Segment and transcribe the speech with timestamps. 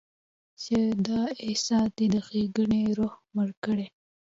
[0.61, 0.75] چې
[1.07, 3.87] دا احساس دې د ښېګڼې روح مړ کړي.